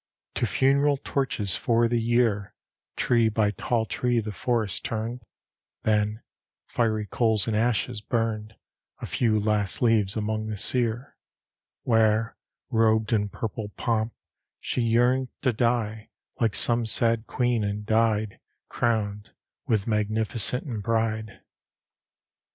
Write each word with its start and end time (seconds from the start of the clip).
To 0.33 0.47
funeral 0.47 0.97
torches 1.03 1.55
for 1.55 1.87
the 1.87 2.01
Year, 2.01 2.55
Tree 2.95 3.29
by 3.29 3.51
tall 3.51 3.85
tree, 3.85 4.19
the 4.19 4.31
forests 4.31 4.79
turned; 4.79 5.21
Then, 5.83 6.23
fiery 6.67 7.05
coals 7.05 7.47
in 7.47 7.53
ashes, 7.53 8.01
burned 8.01 8.55
A 8.99 9.05
few 9.05 9.39
last 9.39 9.79
leaves 9.79 10.15
among 10.15 10.47
the 10.47 10.57
sear; 10.57 11.15
Where, 11.83 12.35
robed 12.71 13.13
in 13.13 13.29
purple 13.29 13.69
pomp, 13.77 14.15
she 14.59 14.81
yearned 14.81 15.27
To 15.43 15.53
die, 15.53 16.09
like 16.39 16.55
some 16.55 16.87
sad 16.87 17.27
queen, 17.27 17.63
and 17.63 17.85
died 17.85 18.39
Crowned 18.69 19.33
with 19.67 19.85
magnificence 19.85 20.63
and 20.65 20.83
pride. 20.83 21.41